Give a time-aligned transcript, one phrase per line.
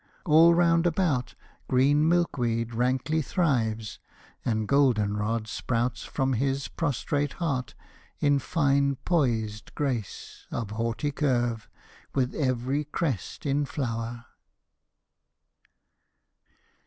[0.25, 1.35] All round about
[1.67, 3.99] Green milkweed rankly thrives,
[4.43, 7.75] and golden rod Sprouts from his prostrate heart
[8.19, 11.69] in fine poised grace Of haughty curve,
[12.15, 14.25] with every crest in flower.